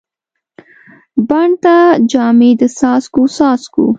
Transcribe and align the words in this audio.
بڼ 1.29 1.49
ته 1.63 1.75
جامې 2.11 2.51
د 2.59 2.61
څاڅکو، 2.77 3.23
څاڅکو 3.35 3.85